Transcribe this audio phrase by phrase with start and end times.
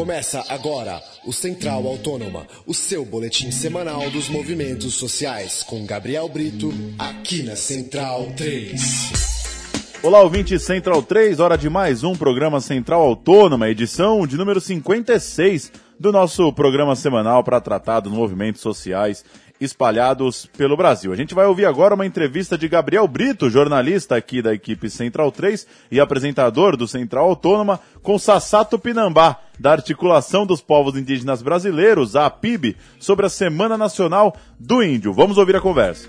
[0.00, 6.72] Começa agora o Central Autônoma, o seu boletim semanal dos movimentos sociais, com Gabriel Brito,
[6.98, 9.92] aqui na Central 3.
[10.02, 15.70] Olá, ouvinte Central 3, hora de mais um programa Central Autônoma, edição de número 56
[15.98, 19.22] do nosso programa semanal para tratar dos movimentos sociais
[19.60, 21.12] espalhados pelo Brasil.
[21.12, 25.30] A gente vai ouvir agora uma entrevista de Gabriel Brito, jornalista aqui da equipe Central
[25.30, 32.16] 3 e apresentador do Central Autônoma, com Sassato Pinambá, da Articulação dos Povos Indígenas Brasileiros,
[32.16, 35.12] a APIB, sobre a Semana Nacional do Índio.
[35.12, 36.08] Vamos ouvir a conversa.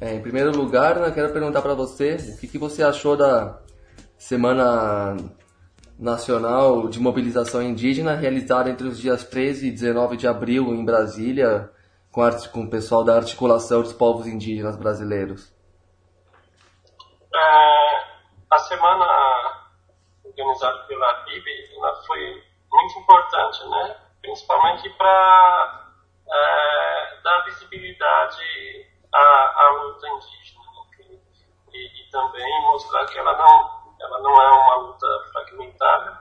[0.00, 3.58] É, em primeiro lugar, eu quero perguntar para você o que, que você achou da
[4.16, 5.18] Semana
[5.98, 11.70] Nacional de Mobilização Indígena, realizada entre os dias 13 e 19 de abril em Brasília,
[12.14, 15.52] com, com o pessoal da Articulação dos Povos Indígenas Brasileiros.
[17.34, 18.04] É,
[18.52, 19.04] a semana
[20.24, 21.44] organizada pela PIB
[22.06, 23.96] foi muito importante, né?
[24.22, 25.90] principalmente para
[26.30, 28.42] é, dar visibilidade
[29.12, 30.60] à, à luta indígena
[31.10, 31.18] né?
[31.72, 36.20] e, e também mostrar que ela não ela não é uma luta fragmentada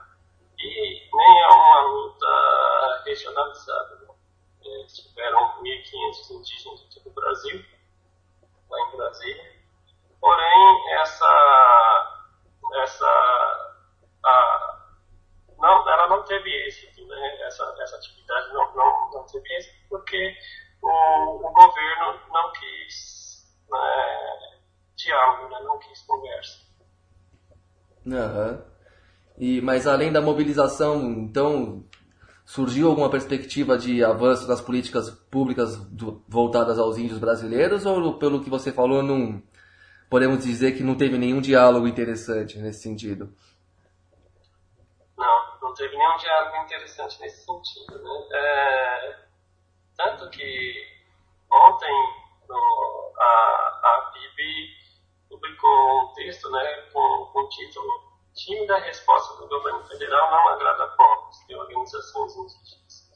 [0.57, 3.95] e nem é uma luta regionalizada.
[3.95, 4.13] Né?
[4.65, 7.65] É, tiveram 1.500 indígenas de todo o Brasil,
[8.69, 9.53] lá em Brasília.
[10.19, 12.23] Porém, essa,
[12.83, 13.05] essa
[14.23, 14.79] a,
[15.57, 17.41] não, ela não teve êxito, né?
[17.45, 20.35] essa, essa atividade não, não, não teve êxito porque
[20.81, 24.59] o, o governo não quis né,
[24.95, 25.59] diálogo, né?
[25.63, 26.63] não quis conversa.
[28.05, 28.73] Uhum.
[29.37, 31.83] E, mas além da mobilização, então,
[32.45, 38.43] surgiu alguma perspectiva de avanço das políticas públicas do, voltadas aos índios brasileiros ou pelo
[38.43, 39.41] que você falou não
[40.09, 43.35] podemos dizer que não teve nenhum diálogo interessante nesse sentido?
[45.17, 47.97] Não, não teve nenhum diálogo interessante nesse sentido.
[47.97, 48.27] Né?
[48.33, 49.19] É,
[49.97, 50.85] tanto que
[51.51, 51.91] ontem
[52.47, 54.83] no, a, a PIB
[55.29, 60.87] publicou um texto né, com, com o título Tímida resposta do governo federal não agrada
[60.87, 63.11] povos e organizações indígenas.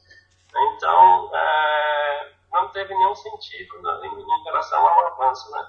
[0.54, 5.50] Então, é, não teve nenhum sentido né, em, em, relação ao avanço.
[5.50, 5.66] Né?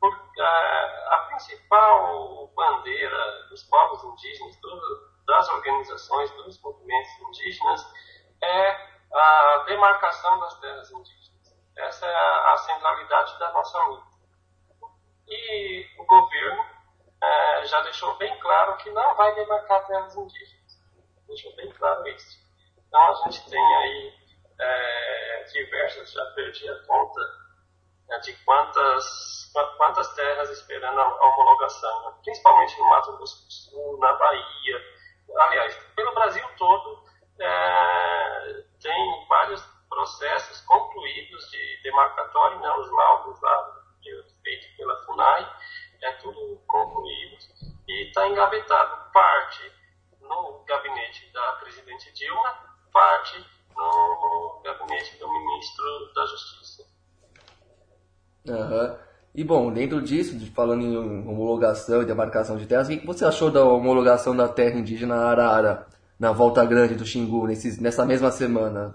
[0.00, 7.84] Porque a, a principal bandeira dos povos indígenas, do, das organizações, dos movimentos indígenas,
[8.42, 11.56] é a demarcação das terras indígenas.
[11.76, 14.16] Essa é a, a centralidade da nossa luta.
[15.28, 16.75] E o governo
[17.22, 20.80] é, já deixou bem claro que não vai demarcar terras indígenas.
[21.26, 22.38] Deixou bem claro isso.
[22.78, 24.14] Então a gente tem aí
[24.60, 27.20] é, diversas, já perdi a conta
[28.08, 32.16] né, de quantas, quantas terras esperando a homologação, né?
[32.22, 34.96] principalmente no Mato Grosso do Sul, na Bahia.
[35.38, 37.04] Aliás, pelo Brasil todo,
[37.40, 43.76] é, tem vários processos concluídos de demarcatório, né, os laudos lá
[44.42, 45.52] feito pela FUNAI,
[46.02, 47.36] é tudo concluído
[47.88, 49.62] e está engavetado parte
[50.20, 52.54] no gabinete da presidente Dilma,
[52.92, 53.42] parte
[53.74, 56.82] no gabinete do ministro da Justiça.
[58.46, 58.98] Uhum.
[59.34, 63.50] E bom, dentro disso, falando em homologação e demarcação de terras, o que você achou
[63.50, 65.86] da homologação da terra indígena Arara
[66.18, 68.92] na Volta Grande do Xingu nesse, nessa mesma semana?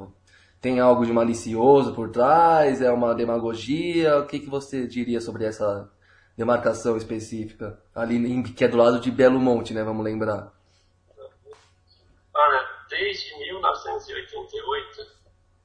[0.62, 2.82] tem algo de malicioso por trás?
[2.82, 4.20] É uma demagogia?
[4.20, 5.90] O que, que você diria sobre essa
[6.38, 7.82] demarcação específica?
[7.94, 9.84] Ali em, que é do lado de Belo Monte, né?
[9.84, 10.52] Vamos lembrar.
[12.34, 15.22] Olha, desde 1988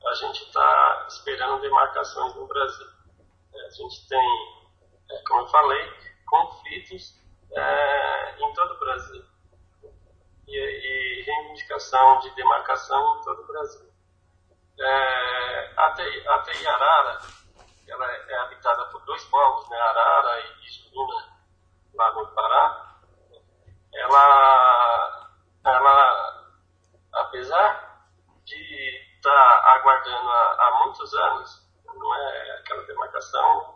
[0.06, 2.86] a gente está esperando demarcações no Brasil.
[3.54, 4.64] É, a gente tem,
[5.10, 5.92] é, como eu falei,
[6.26, 7.20] conflitos
[7.52, 9.24] é, em todo o Brasil.
[10.46, 13.90] E, e reivindicação de demarcação em todo o Brasil.
[14.78, 17.18] É, a, Te, a Teiarara,
[17.88, 21.28] ela é habitada por dois povos, né, Arara e Juruna,
[21.94, 22.96] lá no Pará.
[23.92, 25.30] Ela,
[25.64, 26.36] ela
[27.12, 28.06] apesar
[28.44, 33.74] de estar tá aguardando há, há, muitos anos, não é aquela demarcação,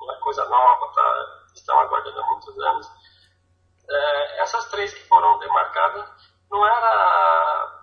[0.00, 2.90] não é coisa nova, tá, estão aguardando há muitos anos.
[3.88, 6.10] É, essas três que foram demarcadas
[6.50, 7.82] não era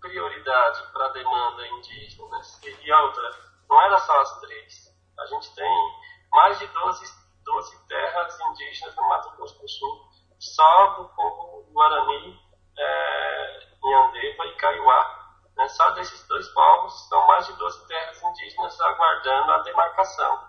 [0.00, 2.28] prioridade para a demanda indígena.
[2.28, 2.40] Né?
[2.82, 4.88] E outra, não era só as três.
[5.18, 5.98] A gente tem
[6.32, 7.04] mais de 12,
[7.44, 12.40] 12 terras indígenas no Mato Grosso do Sul, só do povo Guarani,
[12.78, 15.18] é, e Kaiowá.
[15.56, 15.68] Né?
[15.68, 20.48] Só desses dois povos são mais de 12 terras indígenas aguardando a demarcação.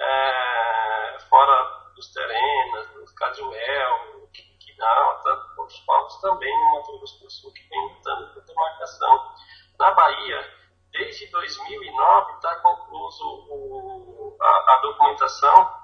[0.00, 7.52] É, fora dos Terenas, do Caduel, Quinalta, outros povos também no Mato Grosso do Sul
[7.52, 9.34] que vem lutando por demarcação.
[9.78, 10.61] Na Bahia,
[10.92, 15.74] desde 2009 está concluso o, a, a, documentação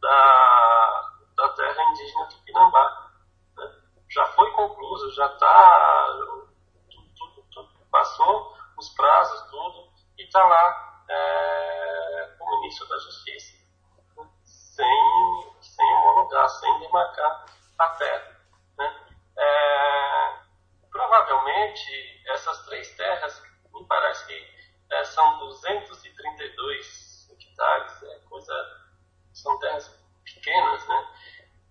[0.00, 3.10] da, da terra indígena Tupinambá.
[3.56, 3.82] Né?
[4.10, 6.34] Já foi concluso, já está.
[7.90, 9.88] Passou os prazos, tudo,
[10.18, 13.54] e está lá é, o ministro da Justiça,
[14.42, 17.46] sem, sem homologar, sem demarcar
[17.78, 18.40] a terra.
[18.76, 19.06] Né?
[19.38, 20.38] É,
[20.90, 23.40] provavelmente, essas três terras,
[23.72, 24.53] me parece que
[24.94, 28.54] é, são 232 hectares, é coisa,
[29.32, 29.88] são terras
[30.24, 31.08] pequenas, né?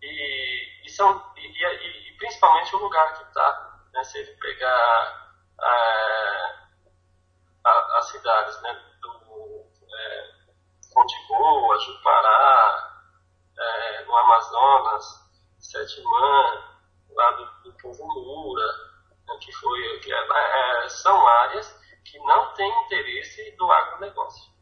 [0.02, 4.04] E, e são, e, e, e, principalmente o lugar que está, né?
[4.04, 6.56] Se ele pegar é,
[7.66, 8.74] a, as cidades, né?
[9.02, 10.34] Do é,
[11.28, 13.04] Boa, Jupará,
[13.58, 15.24] é, no Amazonas,
[15.60, 16.64] Setimã,
[17.10, 18.68] lá do, do Povo Mura,
[19.28, 19.38] né?
[19.40, 21.82] que foi, que é, é são áreas
[22.13, 24.54] que não tem interesse do agronegócio.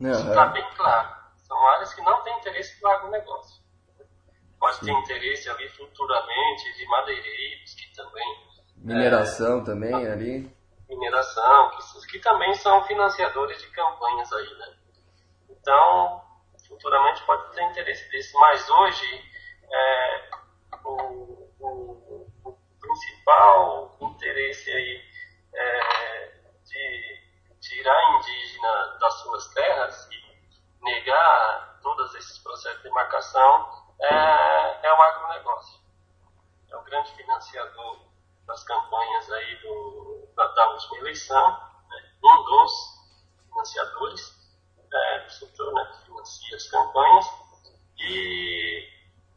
[0.00, 0.10] Uhum.
[0.10, 1.14] Isso está bem claro.
[1.36, 3.62] São áreas que não têm interesse do agronegócio.
[4.58, 8.50] Pode ter interesse ali futuramente de madeireiros, que também.
[8.76, 10.56] Mineração é, também ali.
[10.88, 14.76] Mineração, que, que também são financiadores de campanhas aí, né?
[15.50, 16.24] Então,
[16.66, 18.34] futuramente pode ter interesse desse.
[18.38, 19.24] Mas hoje,
[19.72, 20.30] é,
[20.84, 25.10] o, o, o principal interesse aí
[25.54, 26.39] é,
[26.70, 27.20] de
[27.60, 35.02] tirar indígena das suas terras e negar todos esses processos de demarcação é, é o
[35.02, 35.80] agronegócio.
[36.70, 38.00] É o grande financiador
[38.46, 41.50] das campanhas aí do, da, da última eleição,
[41.88, 42.12] né?
[42.24, 42.72] um dos
[43.48, 44.40] financiadores
[44.92, 47.26] é, do setor né, que financia as campanhas
[47.98, 48.88] e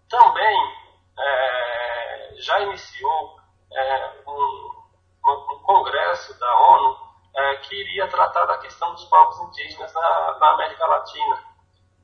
[0.09, 0.77] também
[1.19, 3.39] é, já iniciou
[3.71, 4.83] é, um,
[5.25, 7.03] um congresso da ONU
[7.36, 11.44] é, que iria tratar da questão dos povos indígenas na, na América Latina.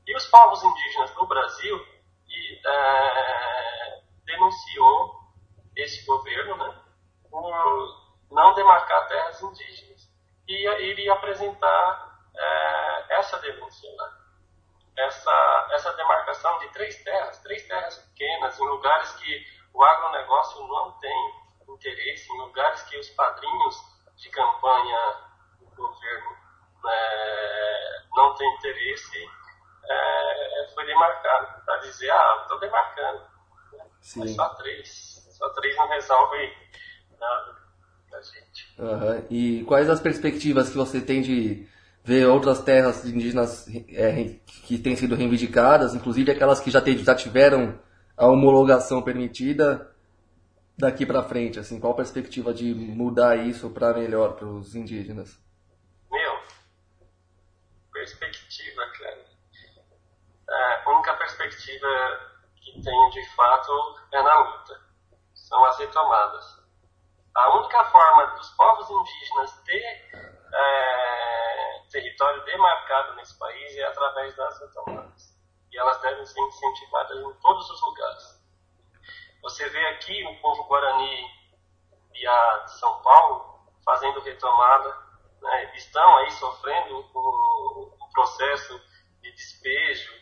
[0.06, 1.86] E os povos indígenas no Brasil
[2.26, 5.20] e, é, denunciou
[5.76, 6.74] esse governo né,
[7.30, 8.00] por
[8.32, 10.10] não demarcar terras indígenas.
[10.48, 14.12] E iria apresentar é, essa denúncia, né?
[14.96, 20.90] essa, essa demarcação de três terras, três terras pequenas, em lugares que o agronegócio não
[20.98, 21.34] tem
[21.68, 23.76] interesse, em lugares que os padrinhos
[24.16, 25.29] de campanha
[25.80, 26.36] governo
[26.86, 29.18] é, não têm interesse,
[29.88, 31.64] é, foi demarcado.
[31.64, 33.22] Para dizer, ah, estou demarcando.
[34.00, 34.20] Sim.
[34.20, 35.26] Mas só três.
[35.30, 36.52] Só três não resolve
[37.18, 37.56] nada
[38.10, 38.74] da gente.
[38.78, 39.26] Uhum.
[39.30, 41.68] E quais as perspectivas que você tem de
[42.02, 44.36] ver outras terras indígenas é,
[44.66, 47.78] que têm sido reivindicadas, inclusive aquelas que já, te, já tiveram
[48.16, 49.90] a homologação permitida,
[50.76, 51.58] daqui para frente?
[51.58, 55.38] Assim, qual a perspectiva de mudar isso para melhor para os indígenas?
[56.10, 56.32] Meu,
[57.92, 59.30] perspectiva, cara.
[60.50, 61.86] É, a única perspectiva
[62.56, 64.80] que tenho de fato é na luta.
[65.32, 66.60] São as retomadas.
[67.34, 70.10] A única forma dos povos indígenas ter
[70.52, 75.38] é, território demarcado nesse país é através das retomadas.
[75.72, 78.40] E elas devem ser incentivadas em todos os lugares.
[79.42, 81.30] Você vê aqui o povo guarani
[82.12, 82.26] de
[82.72, 84.98] São Paulo fazendo retomada,
[85.40, 85.76] né?
[85.76, 88.78] estão aí sofrendo um, um processo
[89.22, 90.19] de despejo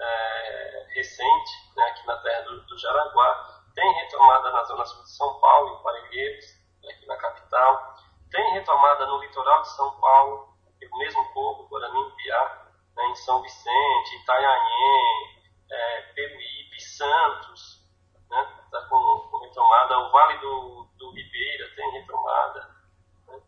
[0.00, 1.84] é, recente né?
[1.84, 3.60] aqui na terra do, do, Jaraguá.
[3.74, 6.44] Tem retomada na zona sul de São Paulo, em Parelheiros,
[6.82, 6.92] né?
[6.92, 7.94] aqui na capital.
[8.30, 10.54] Tem retomada no litoral de São Paulo,
[10.90, 12.66] o mesmo povo, Guarani Piá,
[12.96, 13.04] né?
[13.06, 15.40] em São Vicente, Itanhaém,
[15.70, 17.80] é, Peruíbe, Santos,
[18.30, 18.60] né?
[18.64, 19.98] Está com, com, retomada.
[19.98, 22.76] O Vale do, do Ribeira tem retomada.
[23.26, 23.40] Né?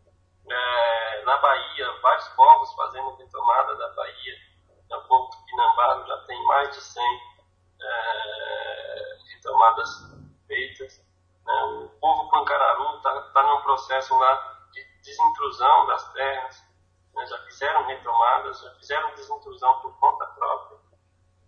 [0.51, 4.52] É, na Bahia, vários povos fazendo retomada da Bahia.
[4.97, 7.03] O povo do Pinambaro já tem mais de 100
[7.81, 9.89] é, retomadas
[10.47, 11.01] feitas.
[11.45, 11.63] Né?
[11.63, 16.63] O povo Pancararu está tá num processo lá de desintrusão das terras.
[17.13, 17.25] Né?
[17.25, 20.77] Já fizeram retomadas, já fizeram desintrusão por conta própria.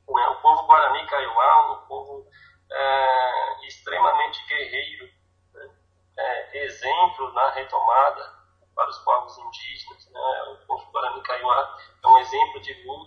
[0.10, 0.28] Né?
[0.30, 2.28] O povo Guarani Kaiowá, um povo
[2.72, 5.10] é, extremamente guerreiro,
[5.54, 5.70] né?
[6.18, 8.36] é, exemplo na retomada
[8.76, 10.10] para os povos indígenas.
[10.10, 10.44] Né?
[10.54, 13.05] O povo Guarani Kaiowá é um exemplo de luta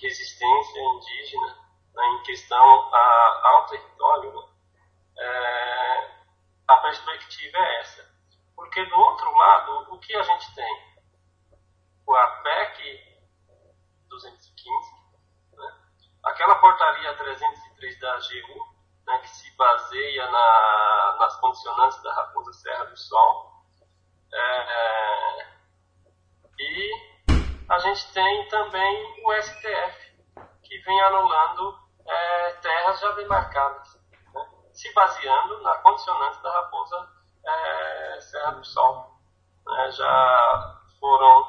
[0.00, 1.56] resistência indígena
[1.94, 2.04] né?
[2.06, 4.32] em questão a, ao território.
[4.32, 4.42] Né?
[5.18, 6.10] É,
[6.68, 8.16] a perspectiva é essa.
[8.54, 10.96] Porque do outro lado, o que a gente tem?
[12.06, 13.06] O APEC
[14.08, 14.96] 215,
[16.66, 18.76] portaria 303 da AGU,
[19.06, 23.52] né, que se baseia na, nas condicionantes da Raposa Serra do Sol.
[24.32, 25.46] É,
[26.58, 26.90] e
[27.68, 30.16] a tem também o STF,
[30.62, 34.00] que vem anulando é, terras já demarcadas,
[34.34, 37.08] né, se baseando na condicionante da Raposa
[37.44, 39.16] é, Serra do Sol.
[39.66, 41.44] Né, já foram,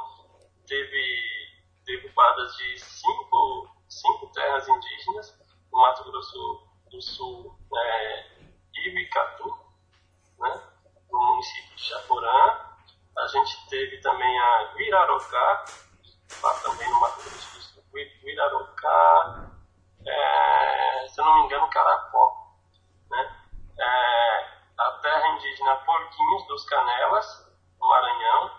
[0.67, 1.47] teve
[1.85, 5.39] derrubadas de cinco, cinco terras indígenas
[5.71, 8.25] no Mato Grosso do Sul, é,
[8.75, 9.49] Ibicatu,
[10.39, 10.61] né,
[11.11, 12.67] no município de Chaporã.
[13.17, 15.65] A gente teve também a Guirarocá,
[16.41, 19.49] lá também no do Sul, Guirarocá,
[20.05, 22.53] é, se eu não me engano, Caracó.
[23.09, 23.35] Né?
[23.79, 28.51] É, a terra indígena Porquinhos dos Canelas, no Maranhão,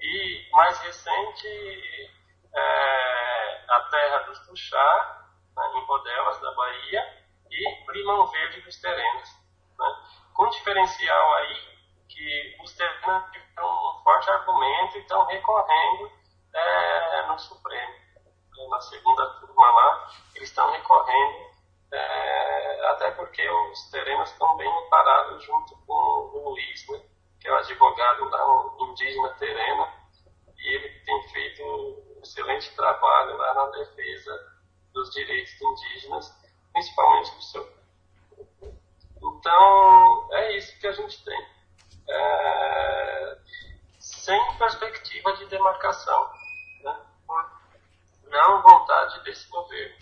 [0.00, 1.48] e mais recente,
[2.54, 5.26] é, a terra dos Tuxá,
[5.56, 9.28] né, em Rodelas, da Bahia, e Limão Verde dos Terenas.
[9.78, 9.86] Né?
[10.34, 11.72] Com diferencial aí
[12.08, 16.21] que os Terenas tiveram um forte argumento e estão recorrendo
[16.54, 17.92] é, no Supremo.
[18.68, 21.50] Na segunda turma lá, eles estão recorrendo,
[21.92, 27.02] é, até porque os Terenas estão bem parados junto com o Luiz, né?
[27.40, 29.92] que é o advogado lá, um indígena terena,
[30.56, 34.52] e ele tem feito um excelente trabalho lá na defesa
[34.92, 36.42] dos direitos indígenas
[36.72, 37.68] principalmente do seu
[39.22, 41.46] Então, é isso que a gente tem.
[42.08, 43.38] É,
[43.98, 46.31] sem perspectiva de demarcação.
[48.52, 49.96] Não vontade desse governo.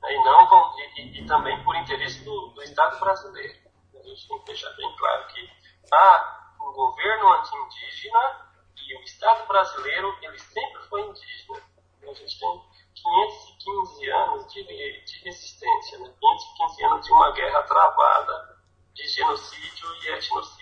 [0.00, 0.12] Né?
[0.12, 3.58] E, não, e, e, também por interesse do, do Estado brasileiro.
[3.92, 5.50] A gente tem que deixar bem claro que
[5.92, 11.60] há um governo anti-indígena e o Estado brasileiro ele sempre foi indígena.
[12.08, 12.62] A gente tem
[12.94, 16.14] 515 anos de, de resistência, né?
[16.20, 18.58] 515 anos de uma guerra travada
[18.94, 20.57] de genocídio e etnocídio.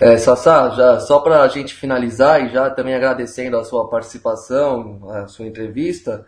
[0.00, 5.00] É, Sassá, já, só para a gente finalizar e já também agradecendo a sua participação,
[5.10, 6.24] a sua entrevista,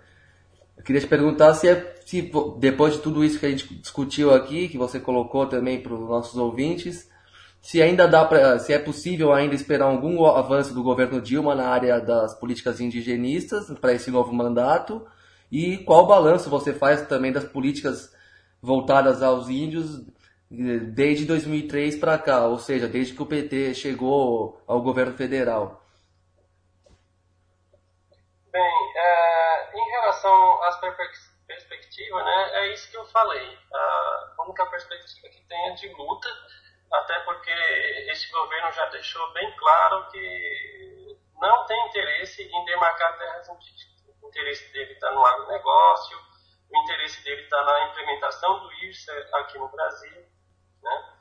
[0.77, 4.35] eu queria te perguntar se, é, se depois de tudo isso que a gente discutiu
[4.35, 7.09] aqui, que você colocou também para os nossos ouvintes,
[7.61, 11.69] se ainda dá para, se é possível ainda esperar algum avanço do governo Dilma na
[11.69, 15.07] área das políticas indigenistas para esse novo mandato?
[15.53, 18.13] E qual balanço você faz também das políticas
[18.61, 20.03] voltadas aos índios
[20.51, 25.81] desde 2003 para cá, ou seja, desde que o PT chegou ao governo federal.
[28.51, 30.81] Bem, é, em relação às
[31.47, 33.59] perspectivas, né, é isso que eu falei.
[33.73, 36.29] A única perspectiva que tem é de luta
[36.93, 37.53] até porque
[38.11, 44.01] esse governo já deixou bem claro que não tem interesse em demarcar terras indígenas.
[44.21, 46.19] O interesse dele está no agronegócio,
[46.69, 50.30] o interesse dele está na implementação do IRSA aqui no Brasil,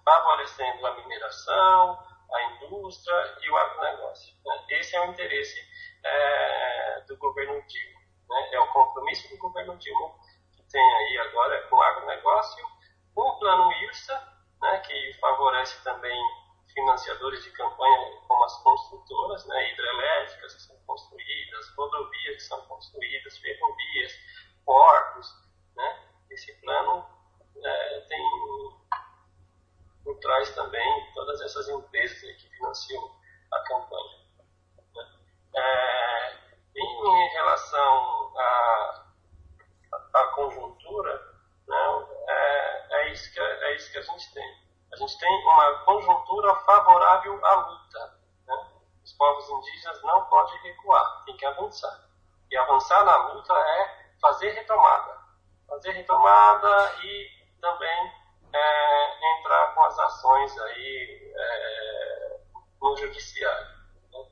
[0.10, 2.00] favorecendo a mineração,
[2.34, 4.36] a indústria e o agronegócio.
[4.44, 4.66] Né.
[4.72, 5.60] Esse é o interesse
[6.04, 8.00] é, do governo Dilma.
[8.28, 10.12] Né, é o compromisso do governo Dilma
[10.56, 12.66] que tem aí agora com o agronegócio,
[13.14, 16.20] com o plano IRSA né, que favorece também
[16.74, 23.38] financiadores de campanha como as construtoras, né, hidrelétricas que são construídas, rodovias que são construídas,
[23.38, 24.14] ferrovias,
[24.66, 25.28] portos.
[25.76, 27.06] Né, esse plano
[27.64, 28.79] é, tem
[30.04, 33.16] por trás também todas essas empresas que financiam
[33.52, 34.20] a campanha.
[34.96, 35.04] Né.
[35.56, 36.40] É,
[36.76, 39.06] em relação à,
[40.36, 41.14] conjuntura,
[41.68, 44.70] né, é, é, isso que, é isso que a gente tem.
[44.94, 48.20] A gente tem uma conjuntura favorável à luta.
[48.48, 48.72] Né?
[49.04, 52.10] Os povos indígenas não podem recuar, tem que avançar.
[52.50, 55.20] E avançar na luta é fazer retomada.
[55.68, 57.30] Fazer retomada e
[57.62, 58.19] também
[58.54, 62.40] é, entrar com as ações aí é,
[62.82, 63.68] no judiciário.
[64.12, 64.26] Né?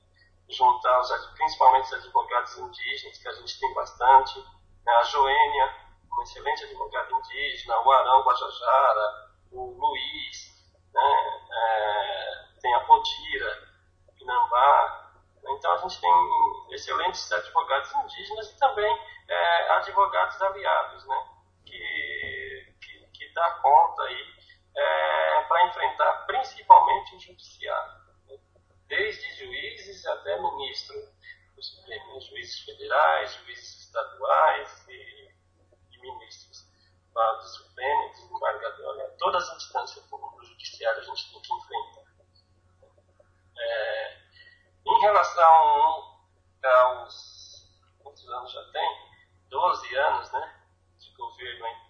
[0.49, 4.39] Juntar os, principalmente os advogados indígenas, que a gente tem bastante,
[4.85, 4.91] né?
[4.93, 5.75] a Joênia,
[6.17, 10.57] um excelente advogado indígena, o Arão Guajajara, o Luiz,
[10.93, 13.67] né, é, tem a Potira,
[14.17, 15.11] Pinambá.
[15.49, 16.11] Então a gente tem
[16.71, 21.27] excelentes advogados indígenas e também é, advogados aliados, né,
[21.65, 21.77] que,
[23.37, 24.35] dá conta aí
[24.75, 27.93] é, para enfrentar principalmente o judiciário,
[28.25, 28.37] né,
[28.87, 30.95] desde juízes até ministro
[31.55, 35.29] do Supremo, juízes federais, juízes estaduais e
[36.01, 36.67] ministros
[37.13, 39.05] do Supremo, desembargador, né?
[39.17, 42.03] todas as instâncias do judiciário a gente tem que enfrentar.
[43.57, 44.17] É,
[44.85, 46.19] em relação
[46.63, 47.67] aos.
[48.03, 49.07] Quantos anos já tem?
[49.49, 50.61] 12 anos né,
[50.99, 51.86] de governo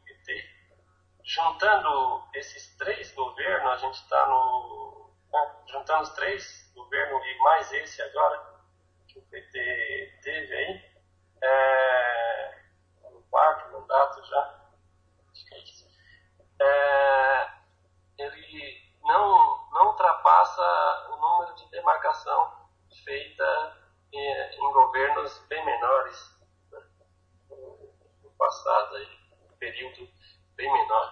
[1.28, 5.12] juntando esses três governos, a gente está no.
[5.30, 8.62] Né, juntando os três governos e mais esse agora,
[9.10, 10.92] que o PT teve aí,
[11.44, 12.62] é,
[13.12, 14.70] no quarto mandato já,
[15.34, 15.88] acho que é isso.
[16.62, 17.52] É,
[18.20, 22.70] ele não, não ultrapassa o número de demarcação
[23.04, 23.78] feita
[24.14, 26.40] em, em governos bem menores
[26.72, 26.80] né,
[27.50, 27.94] no,
[28.24, 29.20] no passado aí,
[29.60, 30.08] período
[30.58, 31.07] bem menor.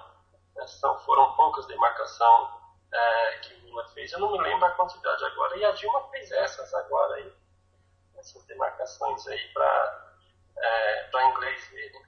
[1.56, 2.50] Poucas demarcações
[2.92, 4.12] é, que o Lula fez.
[4.12, 5.58] Eu não me lembro a quantidade agora.
[5.58, 7.34] E a Dilma fez essas agora aí.
[8.18, 10.16] Essas demarcações aí para
[10.58, 11.94] é, inglês ver.
[11.94, 12.00] Né?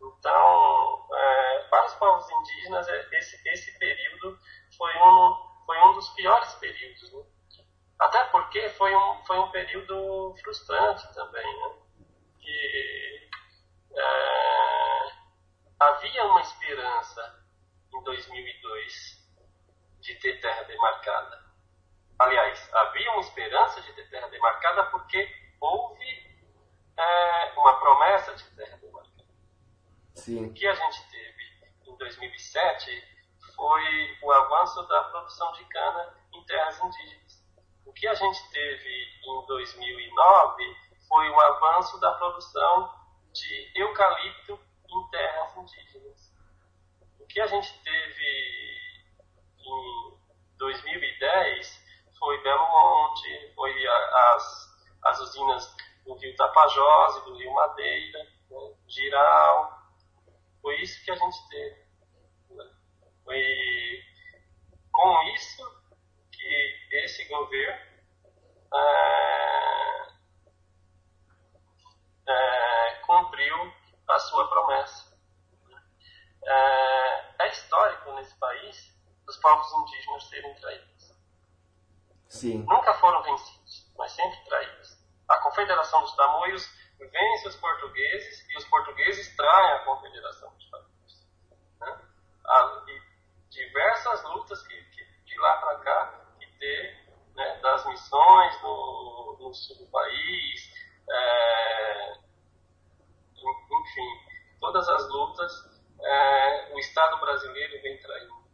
[0.00, 4.38] Então, é, para os povos indígenas, é, esse, esse período
[4.76, 7.12] foi um, foi um dos piores períodos.
[7.12, 7.24] Né?
[7.98, 11.58] Até porque foi um, foi um período frustrante também.
[11.58, 11.74] Né?
[12.38, 13.28] Que,
[13.96, 15.12] é,
[15.80, 17.41] havia uma esperança
[18.02, 19.22] em 2002
[20.00, 21.40] de ter terra demarcada.
[22.18, 25.28] Aliás, havia uma esperança de ter terra demarcada porque
[25.60, 26.36] houve
[26.96, 29.24] é, uma promessa de terra demarcada.
[30.16, 30.46] Sim.
[30.46, 31.42] O que a gente teve
[31.86, 33.04] em 2007
[33.54, 37.42] foi o avanço da produção de cana em terras indígenas.
[37.86, 40.76] O que a gente teve em 2009
[41.08, 42.92] foi o avanço da produção
[43.32, 46.31] de eucalipto em terras indígenas.
[47.32, 48.92] Que a gente teve
[49.58, 50.18] em
[50.58, 51.82] 2010
[52.18, 58.18] foi Belo Monte, foi as, as usinas do Rio Tapajós do Rio Madeira,
[58.50, 59.78] né, Giral.
[60.60, 61.86] Foi isso que a gente teve.
[62.50, 62.70] Né?
[63.24, 64.02] Foi
[64.92, 65.82] com isso
[66.30, 67.92] que esse governo
[68.74, 70.06] é,
[72.28, 73.72] é, cumpriu
[74.08, 75.11] a sua promessa.
[76.44, 78.92] É, é, histórico nesse país
[79.28, 81.14] os povos indígenas serem traídos.
[82.28, 82.64] Sim.
[82.68, 84.98] Nunca foram vencidos, mas sempre traídos.
[85.28, 91.26] A Confederação dos Tamoios vence os portugueses e os portugueses traem a Confederação dos Tamoios.
[91.80, 92.00] Né?
[92.88, 93.02] e
[93.50, 99.54] diversas lutas que, que de lá para cá que teve, né, das missões no, no
[99.54, 100.72] sul do país,
[101.08, 102.14] é,
[103.36, 105.71] enfim, todas as lutas,
[106.04, 108.44] é, o Estado brasileiro vem traindo,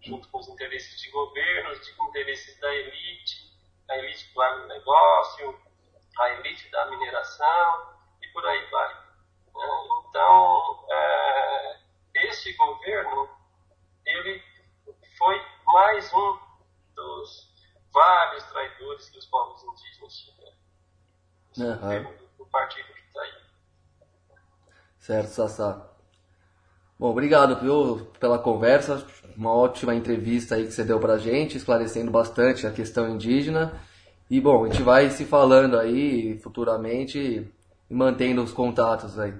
[0.00, 3.52] junto com os interesses de governos, de interesses da elite,
[3.88, 5.60] a elite do agronegócio,
[6.18, 8.94] a elite da mineração e por aí vai.
[8.94, 9.68] Né?
[10.08, 11.80] Então, é,
[12.14, 13.28] este governo,
[14.06, 14.42] ele
[15.18, 16.38] foi mais um
[16.94, 17.52] dos
[17.92, 20.54] vários traidores que os povos indígenas tiveram.
[21.56, 22.26] Uhum.
[22.38, 23.44] Do partido que está aí.
[24.98, 25.93] Certo, Sassá.
[26.96, 29.04] Bom, obrigado viu, pela conversa,
[29.36, 33.72] uma ótima entrevista aí que você deu pra gente, esclarecendo bastante a questão indígena.
[34.30, 37.18] E bom, a gente vai se falando aí futuramente
[37.90, 39.34] e mantendo os contatos aí.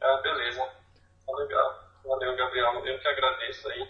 [0.00, 0.60] Ah, beleza.
[1.26, 1.74] Tá legal.
[2.04, 2.86] Valeu, Gabriel.
[2.86, 3.88] Eu que agradeço aí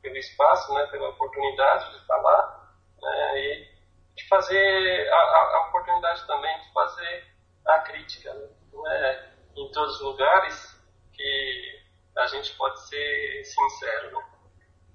[0.00, 3.68] pelo espaço, né, pela oportunidade de falar né, e
[4.16, 7.24] de fazer a, a, a oportunidade também de fazer
[7.66, 8.32] a crítica.
[8.32, 9.32] Né?
[9.54, 10.65] Em todos os lugares
[12.16, 14.24] a gente pode ser sincero, né?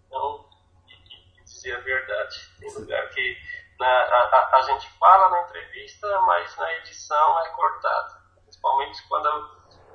[0.08, 0.46] Então,
[0.88, 2.36] e, e dizer a verdade.
[2.60, 3.38] Tem lugar que
[3.80, 8.16] na, a, a, gente fala na entrevista, mas na edição é cortado.
[8.44, 9.28] Principalmente quando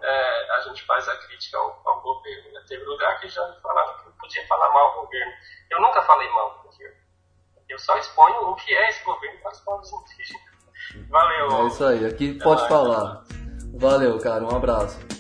[0.03, 2.53] é, a gente faz a crítica ao, ao governo.
[2.53, 2.65] Né?
[2.69, 5.33] Teve lugar que já me falaram que não podia falar mal do governo.
[5.71, 6.97] Eu nunca falei mal do governo.
[7.69, 10.57] Eu só exponho o que é esse governo para os povos indígenas.
[11.09, 11.65] Valeu.
[11.65, 13.25] É isso aí, aqui pode falar.
[13.75, 14.45] Valeu, cara.
[14.45, 15.16] Um abraço.